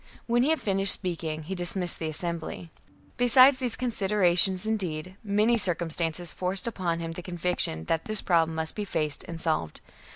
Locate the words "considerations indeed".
3.75-5.15